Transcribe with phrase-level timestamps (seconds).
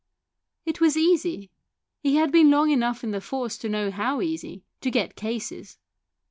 [0.65, 1.51] It was easy,
[2.01, 5.77] he had been long enough in the force to know how easy, to get cases.